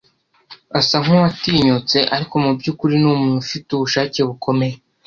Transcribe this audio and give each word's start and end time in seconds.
Asa 0.79 0.95
nkuwatinyutse, 1.03 1.97
ariko 2.15 2.33
mubyukuri 2.43 2.93
ni 2.99 3.07
umuntu 3.13 3.37
ufite 3.45 3.69
ubushake 3.71 4.19
bukomeye 4.27 4.75